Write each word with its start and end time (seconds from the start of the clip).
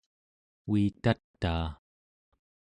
uitataa 0.67 1.63